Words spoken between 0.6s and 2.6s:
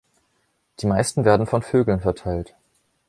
Die meisten werden von Vögeln verteilt.